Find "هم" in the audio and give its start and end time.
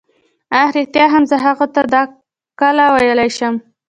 1.13-1.23